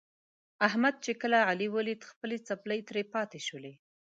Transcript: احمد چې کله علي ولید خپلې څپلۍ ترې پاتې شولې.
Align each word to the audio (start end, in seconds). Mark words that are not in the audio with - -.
احمد 0.67 0.95
چې 1.05 1.11
کله 1.21 1.37
علي 1.49 1.67
ولید 1.75 2.01
خپلې 2.11 2.37
څپلۍ 2.47 2.79
ترې 2.87 3.03
پاتې 3.13 3.39
شولې. 3.47 3.73